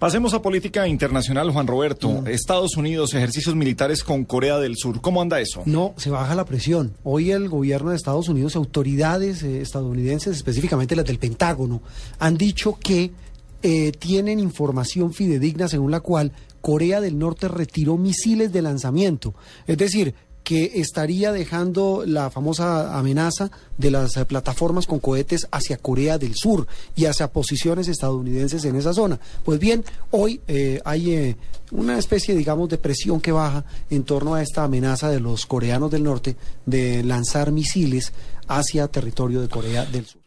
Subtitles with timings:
[0.00, 2.24] Pasemos a política internacional, Juan Roberto.
[2.26, 5.02] Estados Unidos, ejercicios militares con Corea del Sur.
[5.02, 5.62] ¿Cómo anda eso?
[5.66, 6.94] No, se baja la presión.
[7.04, 11.82] Hoy el gobierno de Estados Unidos, autoridades eh, estadounidenses, específicamente las del Pentágono,
[12.18, 13.10] han dicho que
[13.62, 16.32] eh, tienen información fidedigna según la cual
[16.62, 19.34] Corea del Norte retiró misiles de lanzamiento.
[19.66, 20.14] Es decir,
[20.50, 26.34] que estaría dejando la famosa amenaza de las eh, plataformas con cohetes hacia Corea del
[26.34, 26.66] Sur
[26.96, 29.20] y hacia posiciones estadounidenses en esa zona.
[29.44, 31.36] Pues bien, hoy eh, hay eh,
[31.70, 35.92] una especie, digamos, de presión que baja en torno a esta amenaza de los coreanos
[35.92, 36.34] del norte
[36.66, 38.12] de lanzar misiles
[38.48, 40.19] hacia territorio de Corea del Sur.